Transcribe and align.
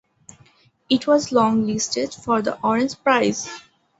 It 0.89 1.05
was 1.05 1.29
longlisted 1.29 2.11
for 2.25 2.41
the 2.41 2.59
Orange 2.63 2.99
prize. 3.03 3.47